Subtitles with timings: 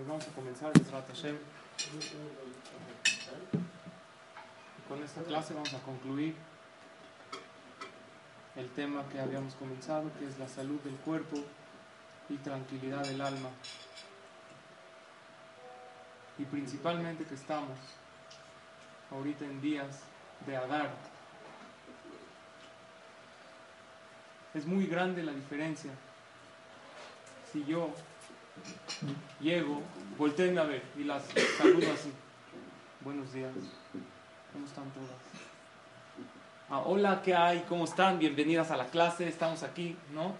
[0.00, 0.72] Pues vamos a comenzar,
[1.08, 1.36] Hashem.
[4.88, 6.34] Con esta clase vamos a concluir
[8.56, 11.36] el tema que habíamos comenzado, que es la salud del cuerpo
[12.30, 13.50] y tranquilidad del alma.
[16.38, 17.76] Y principalmente que estamos
[19.10, 20.00] ahorita en días
[20.46, 20.92] de Adar.
[24.54, 25.90] Es muy grande la diferencia.
[27.52, 27.92] Si yo
[29.40, 29.82] llego,
[30.18, 31.22] volteen a ver y las
[31.58, 32.12] saludo así.
[33.02, 33.52] Buenos días.
[34.52, 35.10] ¿Cómo están todas?
[36.68, 37.64] Ah, hola, ¿qué hay?
[37.68, 38.18] ¿Cómo están?
[38.18, 40.34] Bienvenidas a la clase, estamos aquí, ¿no?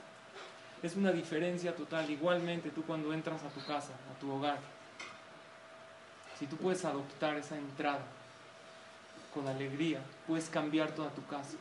[0.82, 2.08] Es una diferencia total.
[2.10, 4.58] Igualmente tú cuando entras a tu casa, a tu hogar,
[6.38, 8.04] si tú puedes adoptar esa entrada
[9.34, 11.56] con alegría, puedes cambiar toda tu casa.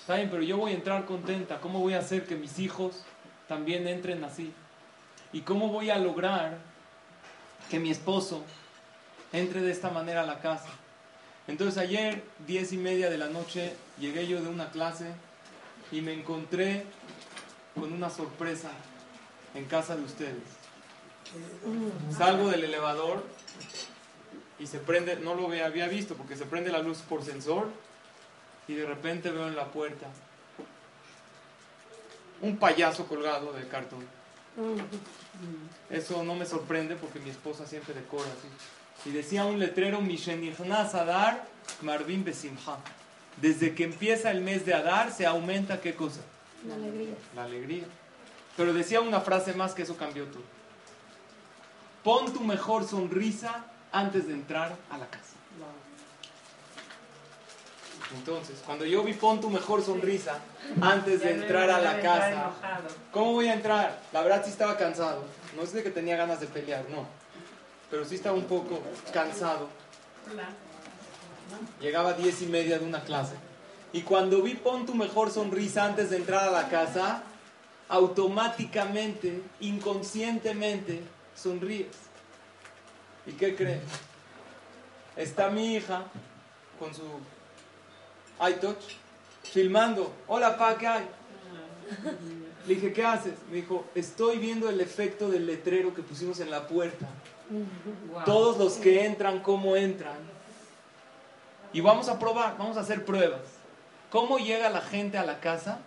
[0.00, 1.60] Está bien, pero yo voy a entrar contenta.
[1.60, 3.04] ¿Cómo voy a hacer que mis hijos
[3.46, 4.52] también entren así?
[5.32, 6.58] ¿Y cómo voy a lograr
[7.70, 8.42] que mi esposo
[9.32, 10.68] entre de esta manera a la casa?
[11.48, 15.06] Entonces ayer, diez y media de la noche, llegué yo de una clase
[15.90, 16.84] y me encontré
[17.74, 18.70] con una sorpresa
[19.54, 20.42] en casa de ustedes.
[22.16, 23.24] Salgo del elevador
[24.58, 27.70] y se prende, no lo había visto porque se prende la luz por sensor
[28.68, 30.06] y de repente veo en la puerta
[32.42, 34.06] un payaso colgado de cartón.
[35.90, 39.08] Eso no me sorprende porque mi esposa siempre decora así.
[39.08, 41.46] Y decía un letrero, Mishenichnas Adar
[41.80, 42.78] Marvin Besimha.
[43.40, 46.20] Desde que empieza el mes de Adar se aumenta qué cosa?
[46.66, 47.14] La alegría.
[47.34, 47.84] La alegría.
[48.56, 50.42] Pero decía una frase más que eso cambió todo.
[52.04, 55.34] Pon tu mejor sonrisa antes de entrar a la casa.
[58.16, 60.38] Entonces, cuando yo vi pon tu mejor sonrisa
[60.80, 62.50] antes de entrar a la casa,
[63.10, 64.00] ¿cómo voy a entrar?
[64.12, 65.24] La verdad sí estaba cansado.
[65.56, 67.06] No es de que tenía ganas de pelear, no.
[67.90, 68.80] Pero sí estaba un poco
[69.12, 69.68] cansado.
[71.80, 73.34] Llegaba a diez y media de una clase.
[73.92, 77.22] Y cuando vi pon tu mejor sonrisa antes de entrar a la casa,
[77.88, 81.02] automáticamente, inconscientemente,
[81.36, 81.94] sonríes.
[83.26, 83.82] ¿Y qué crees?
[85.14, 86.04] Está mi hija
[86.78, 87.02] con su
[88.48, 88.96] iTouch
[89.42, 90.12] filmando.
[90.26, 91.08] Hola, pa, ¿qué hay?
[92.66, 93.34] Le dije, ¿qué haces?
[93.50, 97.08] Me dijo, estoy viendo el efecto del letrero que pusimos en la puerta.
[98.24, 100.16] Todos los que entran, cómo entran.
[101.72, 103.40] Y vamos a probar, vamos a hacer pruebas.
[104.10, 105.80] ¿Cómo llega la gente a la casa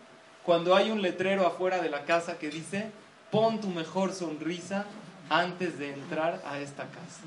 [0.44, 2.92] cuando hay un letrero afuera de la casa que dice,
[3.32, 4.86] pon tu mejor sonrisa
[5.30, 7.22] antes de entrar a esta casa?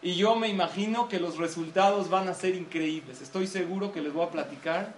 [0.00, 3.20] Y yo me imagino que los resultados van a ser increíbles.
[3.20, 4.94] Estoy seguro que les voy a platicar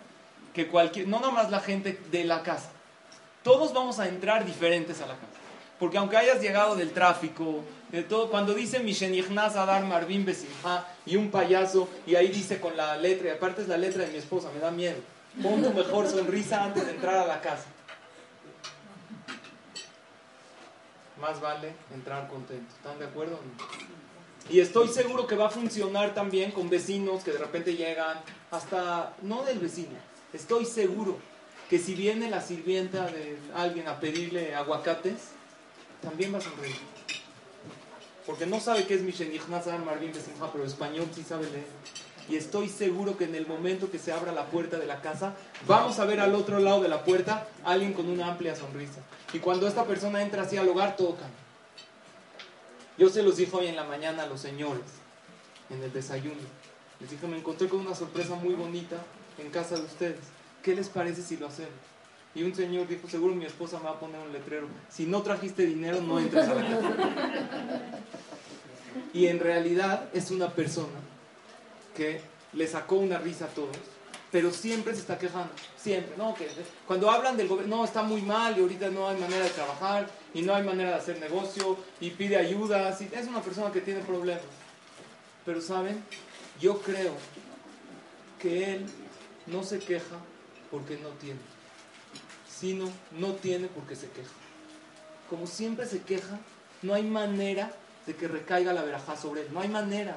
[0.53, 2.71] que cualquier, no nomás la gente de la casa,
[3.43, 5.27] todos vamos a entrar diferentes a la casa.
[5.79, 11.17] Porque aunque hayas llegado del tráfico, de todo, cuando dice Mishenichnas Adar Marvin Besimha y
[11.17, 14.19] un payaso, y ahí dice con la letra, y aparte es la letra de mi
[14.19, 14.99] esposa, me da miedo.
[15.43, 17.65] Pon tu mejor sonrisa antes de entrar a la casa.
[21.19, 22.75] Más vale entrar contento.
[22.75, 23.39] ¿Están de acuerdo?
[24.49, 28.19] Y estoy seguro que va a funcionar también con vecinos que de repente llegan,
[28.51, 29.99] hasta, no del vecino,
[30.33, 31.19] estoy seguro
[31.69, 35.29] que si viene la sirvienta de alguien a pedirle aguacates,
[36.03, 36.77] también va a sonreír.
[38.27, 41.67] Porque no sabe qué es Mishenichnas Marvin Besimha, pero español sí sabe leer.
[42.29, 45.35] Y estoy seguro que en el momento que se abra la puerta de la casa,
[45.67, 49.01] vamos a ver al otro lado de la puerta alguien con una amplia sonrisa.
[49.33, 51.50] Y cuando esta persona entra así al hogar, todo cambia.
[53.01, 54.85] Yo se los dije hoy en la mañana a los señores,
[55.71, 56.37] en el desayuno.
[57.01, 58.99] Les dije, me encontré con una sorpresa muy bonita
[59.39, 60.21] en casa de ustedes.
[60.63, 61.73] ¿Qué les parece si lo hacemos?
[62.35, 64.69] Y un señor dijo, seguro mi esposa me va a poner un letrero.
[64.91, 66.95] Si no trajiste dinero, no entres a la casa.
[69.15, 71.01] Y en realidad es una persona
[71.97, 72.21] que
[72.53, 73.79] le sacó una risa a todos,
[74.31, 76.35] pero siempre se está quejando, siempre, ¿no?
[76.87, 80.09] Cuando hablan del gobierno, no, está muy mal y ahorita no hay manera de trabajar
[80.33, 84.01] y no hay manera de hacer negocio y pide ayuda, es una persona que tiene
[84.01, 84.43] problemas.
[85.45, 86.03] Pero saben,
[86.61, 87.15] yo creo
[88.41, 88.87] que él
[89.47, 90.17] no se queja
[90.71, 91.41] porque no tiene,
[92.49, 92.89] sino
[93.19, 94.31] no tiene porque se queja.
[95.29, 96.39] Como siempre se queja,
[96.83, 97.73] no hay manera
[98.07, 100.17] de que recaiga la verajá sobre él, no hay manera.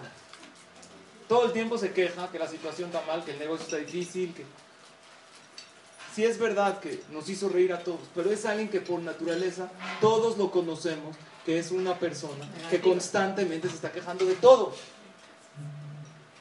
[1.27, 4.33] Todo el tiempo se queja que la situación está mal, que el negocio está difícil,
[4.33, 4.45] que...
[6.13, 9.71] Sí es verdad que nos hizo reír a todos, pero es alguien que por naturaleza
[9.99, 14.75] todos lo conocemos, que es una persona que constantemente se está quejando de todo.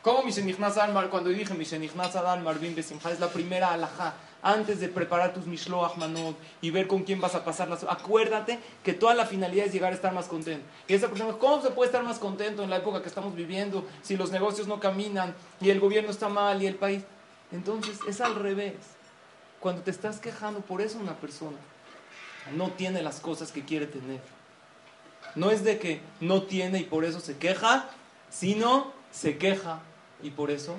[0.02, 4.88] Como Mishenichnas Adar, cuando dije Mishenichnas Adar Marvin Besimha, es la primera alajá antes de
[4.88, 7.84] preparar tus mishloach manot y ver con quién vas a pasar las...
[7.84, 10.66] Acuérdate que toda la finalidad es llegar a estar más contento.
[10.88, 13.86] Y esa persona, ¿cómo se puede estar más contento en la época que estamos viviendo
[14.02, 17.04] si los negocios no caminan y el gobierno está mal y el país?
[17.52, 18.74] Entonces es al revés.
[19.60, 21.56] Cuando te estás quejando, por eso una persona
[22.56, 24.20] no tiene las cosas que quiere tener.
[25.36, 27.88] No es de que no tiene y por eso se queja,
[28.28, 29.80] sino se queja
[30.22, 30.74] y por eso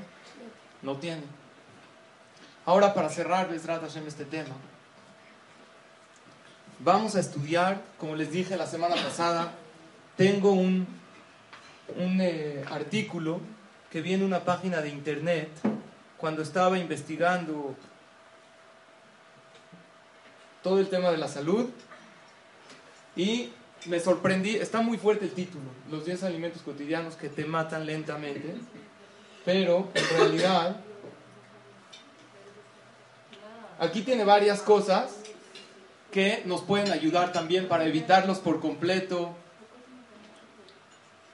[0.82, 1.24] no tiene.
[2.66, 4.56] Ahora para cerrar, en este tema,
[6.80, 9.52] vamos a estudiar, como les dije la semana pasada,
[10.16, 10.88] tengo un,
[11.98, 13.42] un eh, artículo
[13.92, 15.50] que viene en una página de internet
[16.18, 17.76] cuando estaba investigando
[20.62, 21.70] todo el tema de la salud
[23.18, 23.52] y
[23.88, 28.56] me sorprendí, está muy fuerte el título, los 10 alimentos cotidianos que te matan lentamente,
[29.44, 30.78] pero en realidad
[33.84, 35.12] aquí tiene varias cosas
[36.12, 39.36] que nos pueden ayudar también para evitarlos por completo.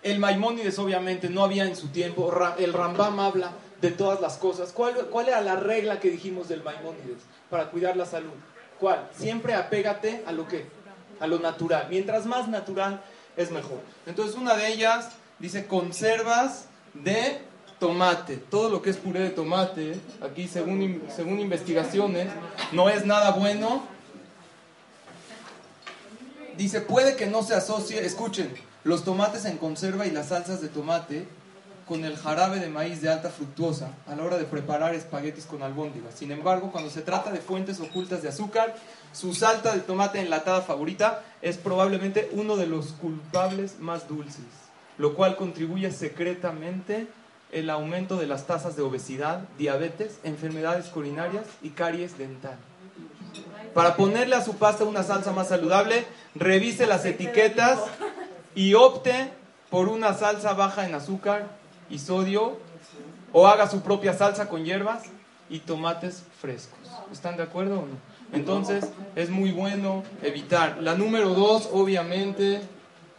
[0.01, 3.51] El Maimónides obviamente no había en su tiempo, el Rambam habla
[3.81, 4.71] de todas las cosas.
[4.71, 8.33] ¿Cuál, ¿Cuál, era la regla que dijimos del Maimónides para cuidar la salud?
[8.79, 9.09] ¿Cuál?
[9.17, 10.65] Siempre apégate a lo que
[11.19, 11.87] a lo natural.
[11.89, 13.01] Mientras más natural
[13.35, 13.79] es mejor.
[14.05, 15.09] Entonces una de ellas
[15.39, 17.41] dice conservas de
[17.79, 18.37] tomate.
[18.37, 22.27] Todo lo que es puré de tomate, aquí según, según investigaciones,
[22.71, 23.83] no es nada bueno.
[26.57, 28.53] Dice, puede que no se asocie, escuchen,
[28.83, 31.25] los tomates en conserva y las salsas de tomate
[31.89, 35.63] con el jarabe de maíz de alta fructuosa a la hora de preparar espaguetis con
[35.63, 36.13] albóndigas.
[36.13, 38.75] Sin embargo, cuando se trata de fuentes ocultas de azúcar,
[39.11, 44.45] su salta de tomate enlatada favorita es probablemente uno de los culpables más dulces,
[44.99, 47.07] lo cual contribuye secretamente
[47.51, 52.57] el aumento de las tasas de obesidad, diabetes, enfermedades coronarias y caries dental.
[53.73, 56.05] Para ponerle a su pasta una salsa más saludable,
[56.35, 57.79] revise las etiquetas
[58.55, 59.31] y opte
[59.69, 61.47] por una salsa baja en azúcar
[61.89, 62.57] y sodio
[63.31, 65.03] o haga su propia salsa con hierbas
[65.49, 66.79] y tomates frescos.
[67.11, 68.09] ¿Están de acuerdo o no?
[68.33, 68.85] Entonces
[69.15, 70.77] es muy bueno evitar.
[70.81, 72.61] La número dos, obviamente,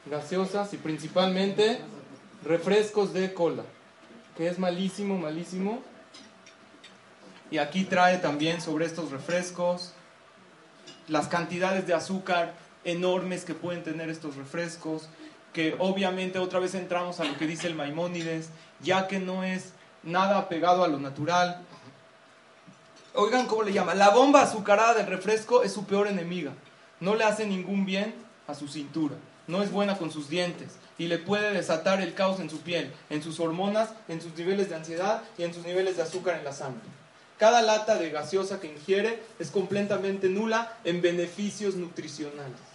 [0.06, 1.80] gaseosas y principalmente
[2.44, 3.64] refrescos de cola,
[4.36, 5.82] que es malísimo, malísimo.
[7.50, 9.92] Y aquí trae también sobre estos refrescos
[11.08, 12.54] las cantidades de azúcar
[12.84, 15.08] enormes que pueden tener estos refrescos,
[15.52, 18.50] que obviamente otra vez entramos a lo que dice el Maimónides,
[18.80, 19.72] ya que no es
[20.04, 21.62] nada pegado a lo natural.
[23.14, 26.52] Oigan cómo le llama, la bomba azucarada del refresco es su peor enemiga,
[27.00, 28.14] no le hace ningún bien
[28.46, 29.16] a su cintura,
[29.48, 32.92] no es buena con sus dientes y le puede desatar el caos en su piel,
[33.08, 36.44] en sus hormonas, en sus niveles de ansiedad y en sus niveles de azúcar en
[36.44, 36.88] la sangre.
[37.38, 42.70] Cada lata de gaseosa que ingiere es completamente nula en beneficios nutricionales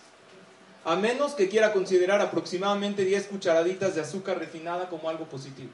[0.86, 5.71] a menos que quiera considerar aproximadamente 10 cucharaditas de azúcar refinada como algo positivo.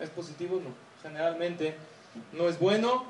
[0.00, 0.56] ¿Es positivo?
[0.56, 0.74] No.
[1.00, 1.76] Generalmente
[2.32, 3.04] no es bueno.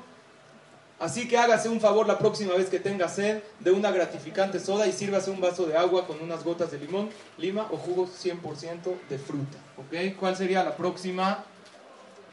[0.99, 4.87] Así que hágase un favor la próxima vez que tenga sed de una gratificante soda
[4.87, 9.09] y sírvase un vaso de agua con unas gotas de limón, lima o jugos 100%
[9.09, 9.57] de fruta.
[9.77, 10.15] ¿Ok?
[10.19, 11.43] ¿Cuál sería la próxima?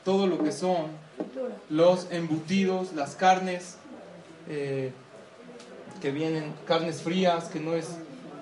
[0.05, 0.89] Todo lo que son
[1.69, 3.77] los embutidos, las carnes
[4.49, 4.93] eh,
[6.01, 7.89] que vienen, carnes frías, que no es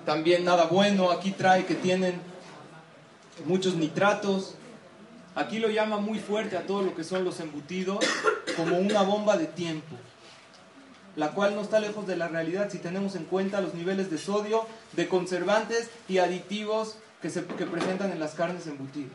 [0.05, 1.11] también nada bueno.
[1.11, 2.15] Aquí trae que tienen
[3.45, 4.55] muchos nitratos.
[5.35, 7.99] Aquí lo llama muy fuerte a todo lo que son los embutidos
[8.57, 9.95] como una bomba de tiempo,
[11.19, 14.17] la cual no está lejos de la realidad si tenemos en cuenta los niveles de
[14.17, 19.11] sodio, de conservantes y aditivos que, se, presentan en las carnes embutidas.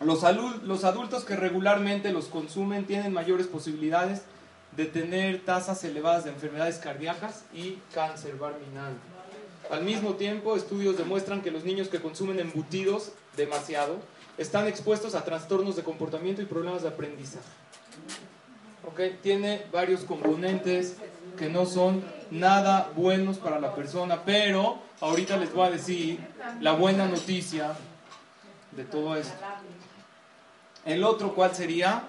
[0.00, 4.20] Los adultos que regularmente los consumen tienen mayores posibilidades
[4.76, 8.92] de tener tasas elevadas de enfermedades cardíacas y cáncer barminal.
[9.70, 13.96] Al mismo tiempo, estudios demuestran que los niños que consumen embutidos demasiado
[14.36, 17.48] están expuestos a trastornos de comportamiento y problemas de aprendizaje.
[18.84, 19.18] ¿Okay?
[19.22, 20.96] Tiene varios componentes
[21.36, 26.20] que no son nada buenos para la persona, pero ahorita les voy a decir
[26.60, 27.74] la buena noticia
[28.72, 29.34] de todo esto.
[30.84, 32.04] El otro, ¿cuál sería?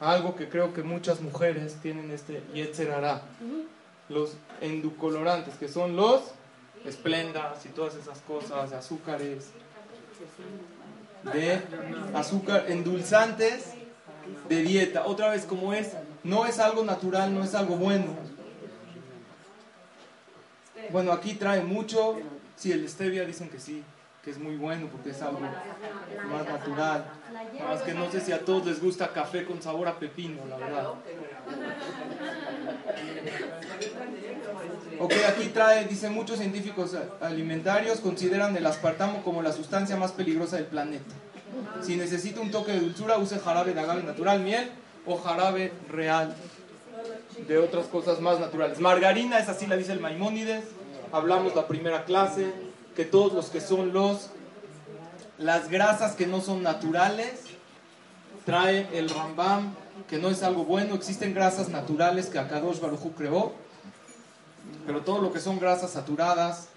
[0.00, 2.92] algo que creo que muchas mujeres tienen este Yetzer
[4.08, 6.22] los endocolorantes, que son los
[6.84, 9.50] esplendas y todas esas cosas, de azúcares,
[11.32, 11.60] de
[12.14, 13.74] azúcar, endulzantes
[14.48, 15.06] de dieta.
[15.06, 15.92] Otra vez, como es,
[16.24, 18.16] no es algo natural, no es algo bueno.
[20.90, 22.18] Bueno, aquí trae mucho,
[22.56, 23.84] si el stevia dicen que sí,
[24.24, 27.04] que es muy bueno porque es algo más natural.
[27.68, 30.56] Más que no sé si a todos les gusta café con sabor a pepino, la
[30.56, 30.94] verdad.
[34.98, 40.56] Ok, aquí trae, dice, muchos científicos alimentarios consideran el aspartamo como la sustancia más peligrosa
[40.56, 41.14] del planeta.
[41.82, 44.70] Si necesita un toque de dulzura, use jarabe de agave natural, miel
[45.06, 46.34] o jarabe real
[47.46, 48.80] de otras cosas más naturales.
[48.80, 50.64] Margarina, es así la dice el Maimónides.
[51.12, 52.52] Hablamos la primera clase,
[52.94, 54.30] que todos los que son los
[55.38, 57.44] las grasas que no son naturales,
[58.44, 59.74] trae el Rambam,
[60.08, 63.52] que no es algo bueno, existen grasas naturales que Akadosh Baruj creó,
[64.86, 66.68] pero todo lo que son grasas saturadas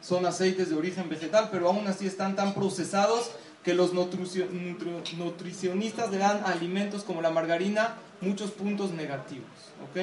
[0.00, 3.30] son aceites de origen vegetal, pero aún así están tan procesados
[3.64, 9.46] que los nutricionistas le dan alimentos como la margarina muchos puntos negativos.
[9.90, 9.98] ¿ok?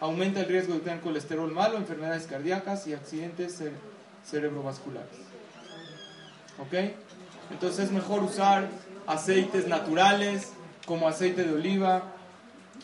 [0.00, 3.62] Aumenta el riesgo de tener colesterol malo, enfermedades cardíacas y accidentes
[4.24, 5.10] cerebrovasculares.
[6.58, 6.74] ¿Ok?
[7.50, 8.68] Entonces es mejor usar
[9.06, 10.52] aceites naturales
[10.86, 12.12] como aceite de oliva.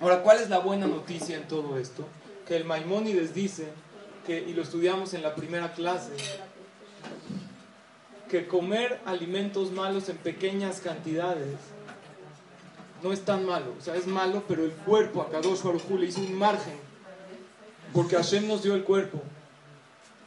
[0.01, 2.07] Ahora, ¿cuál es la buena noticia en todo esto?
[2.47, 3.69] Que el Maimónides dice
[4.29, 6.13] y lo estudiamos en la primera clase,
[8.29, 11.57] que comer alimentos malos en pequeñas cantidades
[13.03, 13.75] no es tan malo.
[13.79, 16.79] O sea, es malo, pero el cuerpo, a Kadosh Baruj le hizo un margen.
[17.93, 19.23] Porque Hashem nos dio el cuerpo.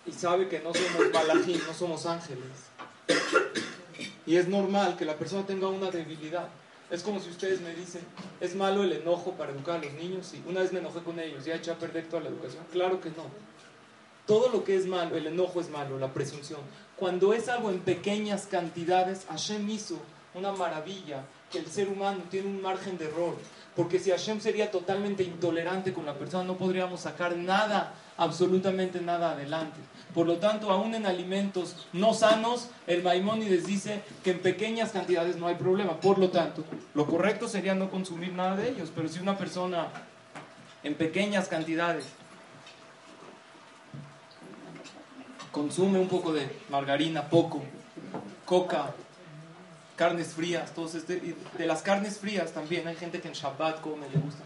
[0.06, 2.44] Y sabe que no somos malajín, no somos ángeles.
[4.26, 6.48] Y es normal que la persona tenga una debilidad.
[6.90, 8.02] Es como si ustedes me dicen,
[8.42, 10.28] ¿es malo el enojo para educar a los niños?
[10.28, 12.66] Sí, una vez me enojé con ellos, ¿ya eché a perder toda la educación?
[12.72, 13.28] Claro que no.
[14.26, 16.60] Todo lo que es malo, el enojo es malo, la presunción.
[17.02, 19.98] Cuando es algo en pequeñas cantidades, Hashem hizo
[20.36, 23.36] una maravilla, que el ser humano tiene un margen de error.
[23.76, 29.32] Porque si Hashem sería totalmente intolerante con la persona, no podríamos sacar nada, absolutamente nada
[29.32, 29.80] adelante.
[30.14, 35.38] Por lo tanto, aún en alimentos no sanos, el Maimónides dice que en pequeñas cantidades
[35.38, 36.00] no hay problema.
[36.00, 38.92] Por lo tanto, lo correcto sería no consumir nada de ellos.
[38.96, 39.88] Pero si una persona
[40.84, 42.06] en pequeñas cantidades
[45.52, 47.62] consume un poco de margarina, poco,
[48.46, 48.94] coca,
[49.96, 54.10] carnes frías, todos este, de las carnes frías también, hay gente que en Shabbat come,
[54.10, 54.44] le gusta.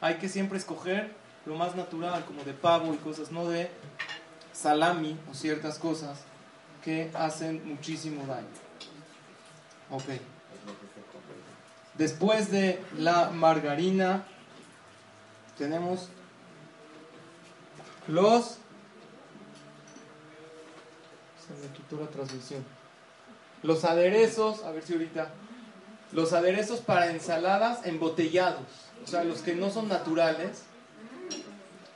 [0.00, 1.12] Hay que siempre escoger
[1.44, 3.70] lo más natural, como de pavo y cosas, no de
[4.52, 6.20] salami o ciertas cosas
[6.82, 8.46] que hacen muchísimo daño.
[9.90, 10.20] Ok.
[11.94, 14.24] Después de la margarina,
[15.56, 16.08] tenemos
[18.06, 18.58] los
[21.46, 22.64] se me quitó la transmisión.
[23.62, 25.30] Los aderezos, a ver si ahorita.
[26.12, 28.66] Los aderezos para ensaladas embotellados.
[29.04, 30.62] O sea, los que no son naturales,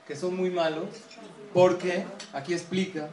[0.07, 0.89] que son muy malos,
[1.55, 3.09] porque, aquí explica,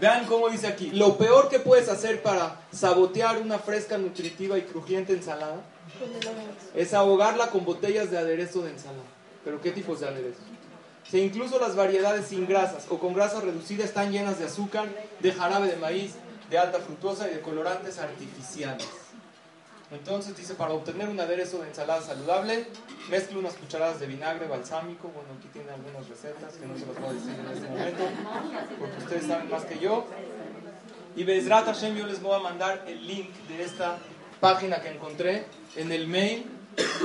[0.00, 4.62] vean cómo dice aquí, lo peor que puedes hacer para sabotear una fresca, nutritiva y
[4.62, 5.60] crujiente ensalada
[6.74, 9.02] es ahogarla con botellas de aderezo de ensalada.
[9.44, 10.42] ¿Pero qué tipos de aderezos?
[11.10, 14.86] Si incluso las variedades sin grasas o con grasa reducida están llenas de azúcar,
[15.20, 16.14] de jarabe de maíz,
[16.50, 18.86] de alta fructosa y de colorantes artificiales.
[19.90, 22.66] Entonces dice, para obtener un aderezo de ensalada saludable,
[23.08, 25.08] mezcle unas cucharadas de vinagre balsámico.
[25.08, 28.04] Bueno, aquí tiene algunas recetas que no se las voy a decir en este momento,
[28.78, 30.04] porque ustedes saben más que yo.
[31.16, 33.96] Y Bezrat Hashem, yo les voy a mandar el link de esta
[34.40, 36.44] página que encontré en el mail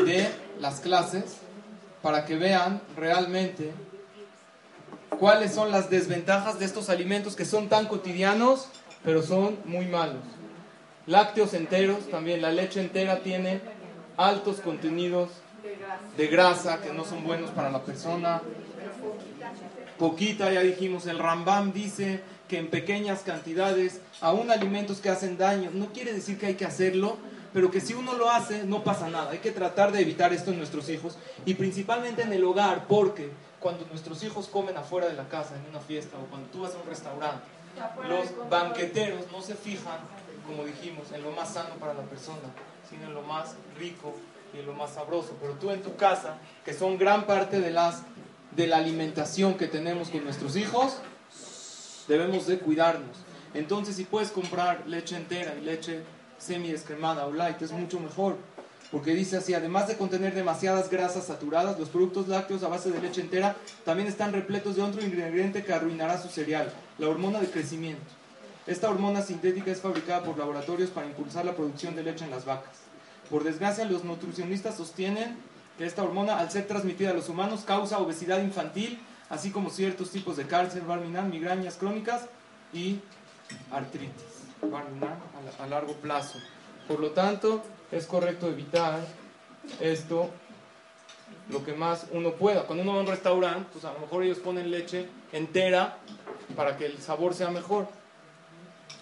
[0.06, 0.30] de
[0.60, 1.38] las clases,
[2.02, 3.72] para que vean realmente
[5.20, 8.67] cuáles son las desventajas de estos alimentos que son tan cotidianos,
[9.03, 10.24] pero son muy malos.
[11.05, 13.62] Lácteos enteros, también la leche entera tiene
[14.17, 15.29] altos contenidos
[16.17, 18.41] de grasa que no son buenos para la persona.
[19.98, 25.72] Poquita, ya dijimos, el Rambam dice que en pequeñas cantidades, aún alimentos que hacen daño,
[25.74, 27.17] no quiere decir que hay que hacerlo,
[27.53, 29.32] pero que si uno lo hace, no pasa nada.
[29.32, 33.29] Hay que tratar de evitar esto en nuestros hijos y principalmente en el hogar, porque
[33.63, 36.75] cuando nuestros hijos comen afuera de la casa, en una fiesta, o cuando tú vas
[36.75, 37.48] a un restaurante,
[38.10, 40.00] los banqueteros no se fijan,
[40.46, 42.41] como dijimos, en lo más sano para la persona,
[42.88, 44.13] sino en lo más rico
[44.53, 45.38] y en lo más sabroso.
[45.39, 48.03] Pero tú en tu casa, que son gran parte de, las,
[48.51, 50.98] de la alimentación que tenemos con nuestros hijos,
[52.10, 53.17] debemos de cuidarnos.
[53.53, 56.03] Entonces, si puedes comprar leche entera y leche
[56.38, 58.36] semi descremada o light, es mucho mejor
[58.94, 63.02] porque dice así, además de contener demasiadas grasas saturadas, los productos lácteos a base de
[63.02, 67.50] leche entera también están repletos de otro ingrediente que arruinará su cereal, la hormona de
[67.50, 68.06] crecimiento.
[68.68, 72.46] Esta hormona sintética es fabricada por laboratorios para impulsar la producción de leche en las
[72.46, 72.82] vacas.
[73.32, 75.38] Por desgracia, los nutricionistas sostienen
[75.80, 80.12] que esta hormona, al ser transmitida a los humanos, causa obesidad infantil, así como ciertos
[80.12, 82.26] tipos de cáncer, barminal, migrañas crónicas
[82.72, 83.00] y
[83.72, 84.12] artritis
[85.60, 86.38] a largo plazo.
[86.88, 89.00] Por lo tanto, es correcto evitar
[89.80, 90.30] esto
[91.50, 92.64] lo que más uno pueda.
[92.64, 95.98] Cuando uno va a un restaurante, pues a lo mejor ellos ponen leche entera
[96.56, 97.88] para que el sabor sea mejor.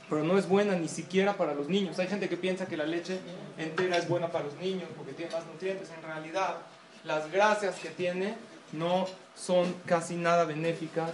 [0.10, 1.98] Pero no es buena ni siquiera para los niños.
[2.00, 3.20] Hay gente que piensa que la leche
[3.58, 5.90] entera es buena para los niños porque tiene más nutrientes.
[5.96, 6.58] En realidad,
[7.06, 8.36] las grasas que tiene
[8.74, 11.12] no son casi nada benéficas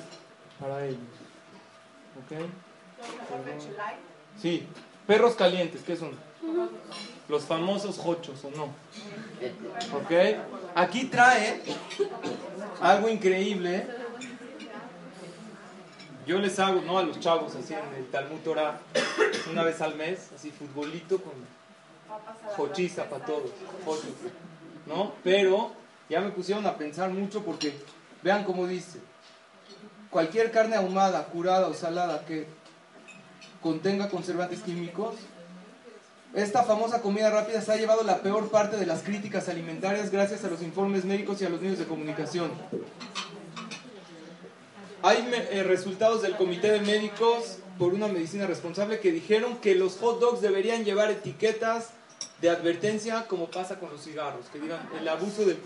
[0.60, 1.00] para ellos.
[2.26, 2.48] ¿Ok?
[4.42, 4.68] Sí.
[5.06, 6.27] Perros calientes, ¿qué son?
[7.28, 8.66] Los famosos hochos, ¿o no?
[9.98, 10.12] ¿Ok?
[10.76, 11.62] Aquí trae
[12.82, 13.88] algo increíble.
[16.26, 16.98] Yo les hago, ¿no?
[17.00, 18.80] A los chavos, así en el Talmud Torah,
[19.50, 21.34] una vez al mes, así futbolito con
[22.58, 23.52] hochiza para todos,
[24.86, 25.14] ¿no?
[25.24, 25.72] Pero
[26.10, 27.74] ya me pusieron a pensar mucho porque
[28.24, 29.00] vean cómo dice,
[30.10, 32.48] cualquier carne ahumada, curada o salada que
[33.62, 35.16] contenga conservantes químicos,
[36.38, 40.44] esta famosa comida rápida se ha llevado la peor parte de las críticas alimentarias gracias
[40.44, 42.52] a los informes médicos y a los medios de comunicación.
[45.02, 49.98] Hay eh, resultados del Comité de Médicos por una medicina responsable que dijeron que los
[49.98, 51.90] hot dogs deberían llevar etiquetas
[52.40, 55.58] de advertencia como pasa con los cigarros, que digan el abuso de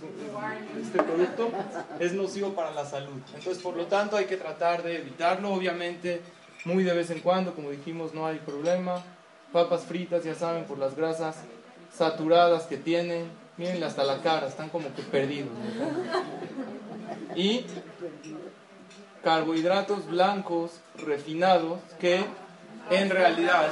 [0.82, 1.52] este producto
[2.00, 3.20] es nocivo para la salud.
[3.36, 6.22] Entonces, por lo tanto, hay que tratar de evitarlo, obviamente,
[6.64, 9.04] muy de vez en cuando, como dijimos, no hay problema.
[9.52, 11.36] Papas fritas, ya saben, por las grasas
[11.94, 13.30] saturadas que tienen.
[13.58, 15.50] Miren hasta la cara, están como que perdidos.
[17.36, 17.66] Y
[19.24, 22.26] carbohidratos blancos refinados que
[22.90, 23.68] en realidad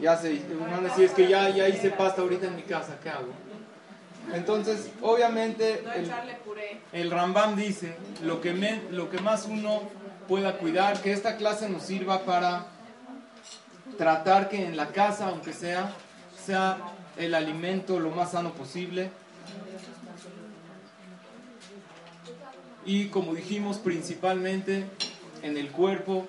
[0.00, 2.98] ya sé, van a decir es que ya, ya hice pasta ahorita en mi casa,
[3.02, 3.32] ¿qué hago?
[4.32, 6.10] Entonces, obviamente, el,
[6.92, 8.52] el Rambam dice lo que,
[8.90, 9.82] lo que más uno
[10.28, 12.66] pueda cuidar, que esta clase nos sirva para
[14.00, 15.92] tratar que en la casa, aunque sea,
[16.42, 16.78] sea
[17.18, 19.10] el alimento lo más sano posible.
[22.86, 24.86] Y como dijimos, principalmente
[25.42, 26.26] en el cuerpo,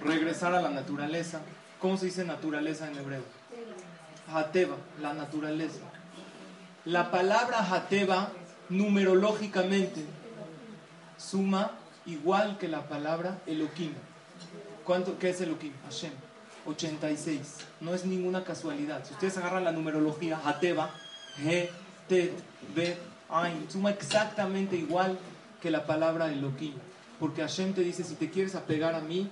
[0.00, 1.40] regresar a la naturaleza.
[1.80, 3.24] ¿Cómo se dice naturaleza en hebreo?
[4.32, 5.80] Hateva, la naturaleza.
[6.84, 8.30] La palabra Hateva,
[8.68, 10.04] numerológicamente,
[11.16, 11.72] suma
[12.06, 13.92] igual que la palabra Elohim.
[14.90, 15.72] ¿Cuánto, ¿Qué es Elohim?
[15.84, 16.10] Hashem.
[16.66, 17.58] 86.
[17.80, 19.04] No es ninguna casualidad.
[19.04, 20.90] Si ustedes agarran la numerología, Hateva,
[21.38, 21.70] He,
[22.08, 22.32] Tet,
[22.74, 22.98] Bet,
[23.28, 25.16] Ain, suma exactamente igual
[25.62, 26.74] que la palabra Elohim.
[27.20, 29.30] Porque Hashem te dice, si te quieres apegar a mí,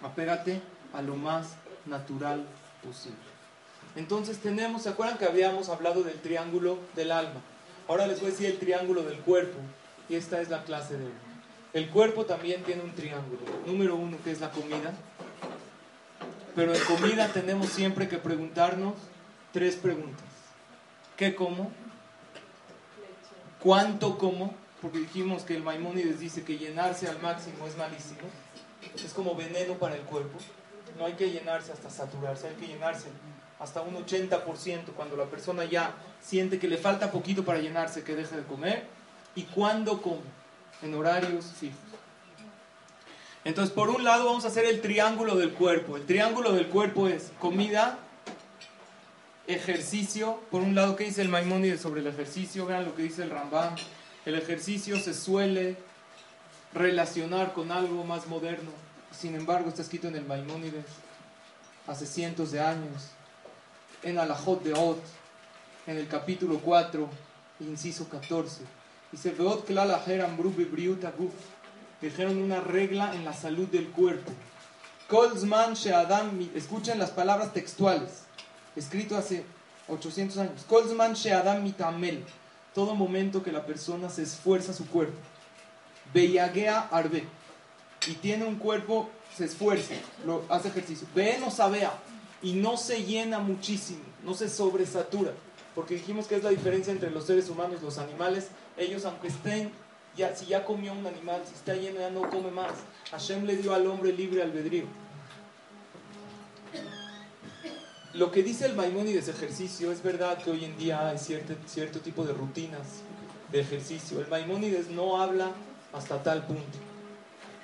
[0.00, 0.62] apégate
[0.94, 1.48] a lo más
[1.84, 2.42] natural
[2.82, 3.18] posible.
[3.94, 7.42] Entonces tenemos, ¿se acuerdan que habíamos hablado del triángulo del alma?
[7.88, 9.58] Ahora les voy a decir el triángulo del cuerpo.
[10.08, 11.31] Y esta es la clase de hoy.
[11.72, 13.40] El cuerpo también tiene un triángulo.
[13.66, 14.92] Número uno, que es la comida.
[16.54, 18.94] Pero en comida tenemos siempre que preguntarnos
[19.52, 20.26] tres preguntas.
[21.16, 21.70] ¿Qué como?
[23.62, 24.54] ¿Cuánto como?
[24.82, 28.20] Porque dijimos que el Maimónides dice que llenarse al máximo es malísimo.
[28.94, 30.38] Es como veneno para el cuerpo.
[30.98, 33.08] No hay que llenarse hasta saturarse, hay que llenarse
[33.58, 38.16] hasta un 80% cuando la persona ya siente que le falta poquito para llenarse, que
[38.16, 38.84] deje de comer.
[39.36, 40.41] ¿Y cuándo come?
[40.82, 41.78] En horarios fijos.
[43.44, 45.96] Entonces, por un lado vamos a hacer el triángulo del cuerpo.
[45.96, 47.98] El triángulo del cuerpo es comida,
[49.46, 50.40] ejercicio.
[50.50, 52.66] Por un lado, ¿qué dice el Maimónides sobre el ejercicio?
[52.66, 53.74] Vean lo que dice el Rambam.
[54.24, 55.76] El ejercicio se suele
[56.72, 58.70] relacionar con algo más moderno.
[59.10, 60.86] Sin embargo, está escrito en el Maimónides
[61.86, 63.10] hace cientos de años,
[64.02, 65.02] en Alajot de Ot,
[65.86, 67.08] en el capítulo 4,
[67.60, 68.62] inciso 14.
[69.12, 69.68] Dice, Veot.
[72.00, 74.32] Dijeron una regla en la salud del cuerpo.
[75.08, 78.22] Kolzman Sheadam, escuchen las palabras textuales,
[78.74, 79.44] escrito hace
[79.88, 80.64] 800 años.
[80.66, 82.24] Kolzman Sheadam mitamel.
[82.74, 85.18] Todo momento que la persona se esfuerza su cuerpo.
[86.14, 87.26] Beyagea arbe.
[88.08, 89.94] Y tiene un cuerpo, se esfuerza,
[90.24, 91.06] lo, hace ejercicio.
[91.14, 91.92] Ve no sabea.
[92.42, 95.32] Y no se llena muchísimo, no se sobresatura.
[95.74, 98.48] Porque dijimos que es la diferencia entre los seres humanos los animales.
[98.76, 99.70] Ellos, aunque estén,
[100.16, 102.72] ya, si ya comió un animal, si está lleno, ya no come más.
[103.10, 104.84] Hashem le dio al hombre libre albedrío.
[108.14, 112.00] Lo que dice el Maimónides ejercicio, es verdad que hoy en día hay cierto, cierto
[112.00, 113.00] tipo de rutinas
[113.50, 114.20] de ejercicio.
[114.20, 115.52] El Maimónides no habla
[115.92, 116.78] hasta tal punto.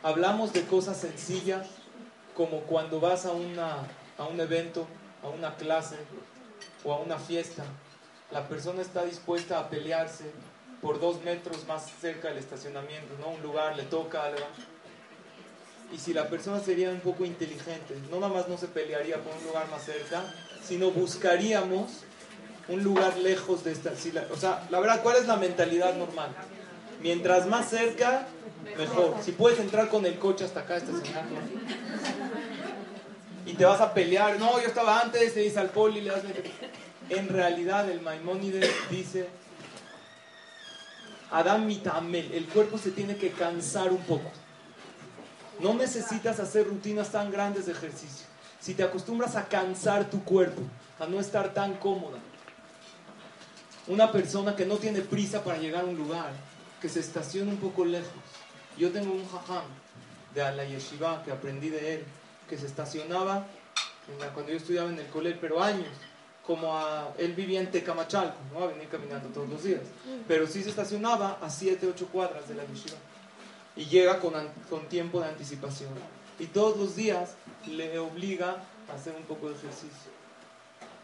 [0.02, 1.66] Hablamos de cosas sencillas
[2.34, 4.86] como cuando vas a, una, a un evento,
[5.22, 5.96] a una clase
[6.84, 7.64] o a una fiesta
[8.30, 10.30] la persona está dispuesta a pelearse
[10.80, 13.30] por dos metros más cerca del estacionamiento, ¿no?
[13.30, 14.46] Un lugar le toca algo.
[15.92, 19.34] Y si la persona sería un poco inteligente, no nada más no se pelearía por
[19.34, 20.22] un lugar más cerca,
[20.62, 22.04] sino buscaríamos
[22.68, 23.92] un lugar lejos de esta.
[24.30, 26.30] o sea, la verdad, ¿cuál es la mentalidad normal?
[27.00, 28.26] Mientras más cerca,
[28.76, 29.16] mejor.
[29.22, 31.38] Si puedes entrar con el coche hasta acá, estacionarlo.
[33.46, 34.38] Y te vas a pelear.
[34.38, 36.22] No, yo estaba antes, te dice al poli, le das.
[37.08, 39.28] En realidad, el Maimónides dice:
[41.30, 44.30] Adam mitamel, el cuerpo se tiene que cansar un poco.
[45.60, 48.26] No necesitas hacer rutinas tan grandes de ejercicio.
[48.60, 50.62] Si te acostumbras a cansar tu cuerpo,
[50.98, 52.18] a no estar tan cómoda,
[53.86, 56.32] una persona que no tiene prisa para llegar a un lugar,
[56.80, 58.08] que se estaciona un poco lejos.
[58.76, 59.64] Yo tengo un jajam
[60.34, 62.04] de la yeshiva que aprendí de él,
[62.48, 63.46] que se estacionaba
[64.32, 65.88] cuando yo estudiaba en el colegio, pero años,
[66.48, 69.82] como a, él vivía en Tecamachalco, no va a venir caminando todos los días,
[70.26, 72.96] pero sí se estacionaba a 7, 8 cuadras de la yeshiva
[73.76, 74.32] y llega con,
[74.70, 75.90] con tiempo de anticipación.
[76.38, 77.34] Y todos los días
[77.66, 78.56] le obliga
[78.90, 80.10] a hacer un poco de ejercicio.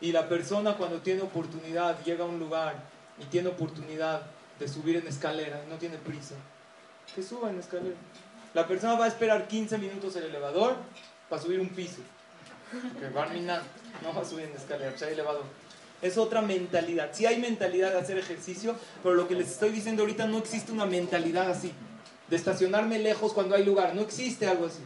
[0.00, 2.76] Y la persona cuando tiene oportunidad, llega a un lugar
[3.20, 4.22] y tiene oportunidad
[4.58, 6.36] de subir en escalera y no tiene prisa,
[7.14, 7.96] que suba en escalera.
[8.54, 10.76] La persona va a esperar 15 minutos el elevador
[11.28, 12.00] para subir un piso.
[12.70, 13.10] Que
[14.02, 15.44] no va a subir en escalera, pues hay elevador.
[16.02, 17.10] Es otra mentalidad.
[17.12, 20.72] Sí hay mentalidad de hacer ejercicio, pero lo que les estoy diciendo ahorita no existe
[20.72, 21.72] una mentalidad así.
[22.28, 23.94] De estacionarme lejos cuando hay lugar.
[23.94, 24.82] No existe algo así.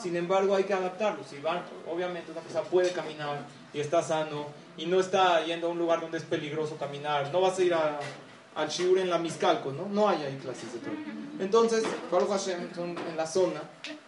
[0.00, 1.24] Sin embargo, hay que adaptarlo.
[1.24, 5.70] Si van, obviamente una persona puede caminar y está sano y no está yendo a
[5.70, 7.98] un lugar donde es peligroso caminar, no vas a ir a,
[8.54, 9.88] al Shiur en la Miscalco, ¿no?
[9.88, 10.94] No hay ahí clases de todo.
[11.38, 13.62] Entonces, Baruch Hashem, en la zona.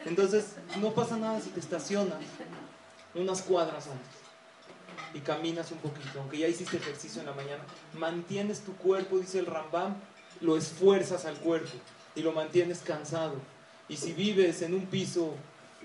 [0.04, 2.18] Entonces, no pasa nada si te estacionas
[3.14, 4.22] unas cuadras antes
[5.14, 7.62] y caminas un poquito, aunque ya hiciste ejercicio en la mañana,
[7.94, 9.94] mantienes tu cuerpo, dice el Rambam,
[10.40, 11.70] lo esfuerzas al cuerpo
[12.14, 13.34] y lo mantienes cansado.
[13.88, 15.34] Y si vives en un piso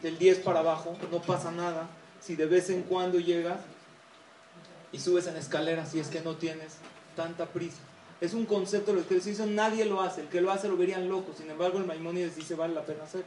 [0.01, 1.87] del 10 para abajo, no pasa nada.
[2.21, 3.59] Si de vez en cuando llegas
[4.91, 6.77] y subes en escaleras, si es que no tienes
[7.15, 7.77] tanta prisa.
[8.19, 10.21] Es un concepto, lo que se nadie lo hace.
[10.21, 11.33] El que lo hace lo verían loco.
[11.37, 13.23] Sin embargo, el Maimónides dice vale la pena hacer.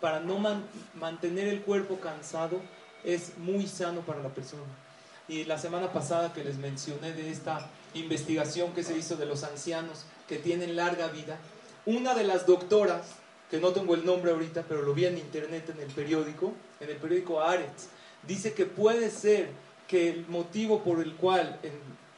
[0.00, 0.38] Para no
[0.94, 2.60] mantener el cuerpo cansado
[3.08, 4.62] es muy sano para la persona.
[5.28, 9.44] Y la semana pasada que les mencioné de esta investigación que se hizo de los
[9.44, 11.38] ancianos que tienen larga vida,
[11.86, 13.12] una de las doctoras
[13.50, 16.90] que no tengo el nombre ahorita, pero lo vi en internet, en el periódico, en
[16.90, 17.86] el periódico Aretz,
[18.26, 19.48] dice que puede ser
[19.86, 21.58] que el motivo por el cual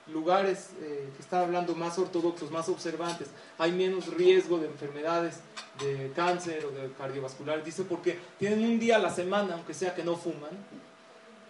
[0.08, 5.40] lugares eh, que están hablando más ortodoxos, más observantes, hay menos riesgo de enfermedades
[5.80, 9.94] de cáncer o de cardiovascular, dice porque tienen un día a la semana, aunque sea
[9.94, 10.50] que no fuman,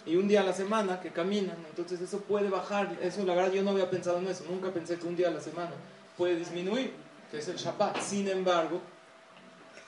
[0.07, 3.53] y un día a la semana que caminan, entonces eso puede bajar, eso la verdad
[3.53, 5.73] yo no había pensado en eso, nunca pensé que un día a la semana
[6.17, 6.93] puede disminuir,
[7.31, 8.81] que es el Shabbat, sin embargo,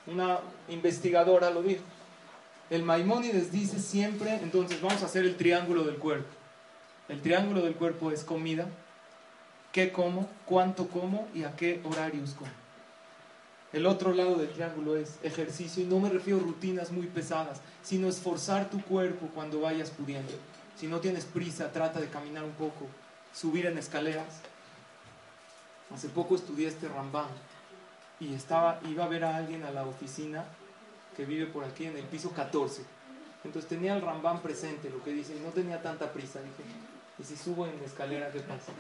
[0.07, 1.83] una investigadora lo dijo.
[2.71, 6.42] El Maimónides dice siempre, entonces vamos a hacer el triángulo del cuerpo.
[7.09, 8.67] El triángulo del cuerpo es comida,
[9.73, 12.51] qué como, cuánto como y a qué horarios como.
[13.73, 17.61] El otro lado del triángulo es ejercicio y no me refiero a rutinas muy pesadas,
[17.83, 20.33] sino esforzar tu cuerpo cuando vayas pudiendo.
[20.77, 22.87] Si no tienes prisa, trata de caminar un poco,
[23.35, 24.41] subir en escaleras.
[25.95, 27.29] Hace poco estudié este Rambam
[28.21, 30.45] y estaba, iba a ver a alguien a la oficina
[31.17, 32.83] que vive por aquí en el piso 14.
[33.45, 36.41] Entonces tenía el Rambam presente, lo que dice, y no tenía tanta prisa.
[36.41, 36.63] Dije,
[37.19, 38.73] ¿y si subo en la escalera qué pasa?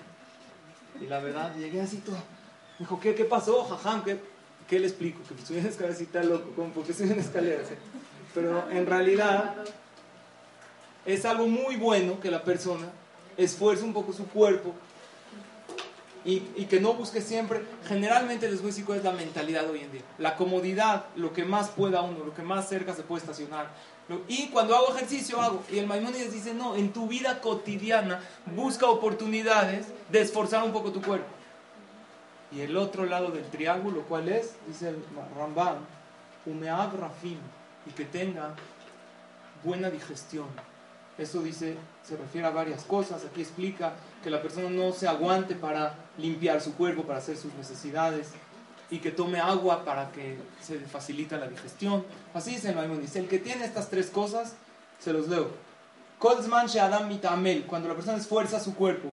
[1.00, 2.16] Y la verdad, llegué así todo.
[2.78, 4.04] Dijo, ¿qué, qué pasó, jajam?
[4.04, 4.18] ¿Qué,
[4.68, 5.20] ¿Qué le explico?
[5.22, 7.62] Que subí en escalera así está loco, como porque subí en escalera.
[8.34, 9.54] Pero en realidad
[11.04, 12.88] es algo muy bueno que la persona
[13.36, 14.74] esfuerce un poco su cuerpo
[16.24, 19.80] y, que no busque siempre, generalmente les voy a decir cuál es la mentalidad hoy
[19.80, 20.02] en día.
[20.18, 23.70] La comodidad, lo que más pueda uno, lo que más cerca se puede estacionar.
[24.28, 25.62] Y cuando hago ejercicio hago.
[25.70, 28.20] Y el Maimónides dice, no, en tu vida cotidiana
[28.54, 31.26] busca oportunidades de esforzar un poco tu cuerpo.
[32.50, 34.54] Y el otro lado del triángulo, ¿cuál es?
[34.66, 35.02] Dice el
[35.36, 35.76] Rambam,
[36.44, 37.38] humeab rafim,
[37.86, 38.54] y que tenga
[39.64, 40.46] buena digestión.
[41.16, 43.24] Eso dice, se refiere a varias cosas.
[43.24, 47.54] Aquí explica que la persona no se aguante para limpiar su cuerpo, para hacer sus
[47.54, 48.32] necesidades
[48.92, 52.04] y que tome agua para que se facilite la digestión.
[52.34, 54.54] Así dice el Dice, el que tiene estas tres cosas,
[55.00, 55.48] se los leo.
[56.18, 59.08] Cuando la persona esfuerza su cuerpo